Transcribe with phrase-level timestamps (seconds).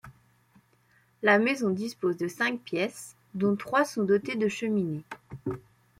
[1.21, 5.03] La maison dispose de cinq pièces, dont trois sont dotées de cheminées.